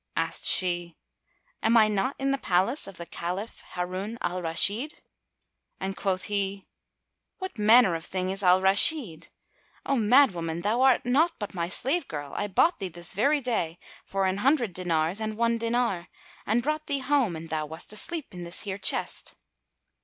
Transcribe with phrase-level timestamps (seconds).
[0.15, 0.97] Asked she,
[1.61, 5.03] "Am I not in the Palace of the Caliph Harun al Rashid?"
[5.79, 6.65] And quoth he,
[7.37, 9.29] "What manner of thing is Al Rashid?
[9.85, 13.41] [FN#247] O madwoman, Thou art naught but my slave girl: I bought thee this very
[13.41, 16.07] day for an hundred dinars and one dinar,
[16.47, 19.35] and brought thee home, and thou wast asleep in this here chest."